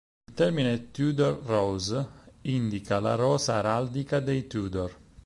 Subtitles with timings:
[0.29, 2.09] Il termine "Tudor Rose"
[2.45, 4.97] indica la rosa araldica dei Tudor.